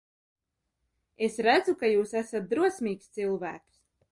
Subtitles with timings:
[1.27, 3.81] Es redzu, ka jūs esat drosmīgs cilvēks.